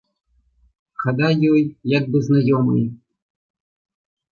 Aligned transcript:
Хада 1.03 1.29
ёй 1.51 1.61
як 1.97 2.09
бы 2.15 2.23
знаёмая. 2.31 2.83